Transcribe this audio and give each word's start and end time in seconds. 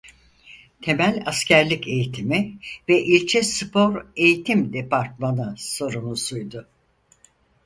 Temel 0.81 1.23
askerlik 1.25 1.87
eğitimi 1.87 2.59
ve 2.89 3.03
ilçe 3.03 3.43
spor 3.43 4.05
eğitim 4.15 4.73
departmanı 4.73 5.55
sorumlusuydu. 5.57 6.67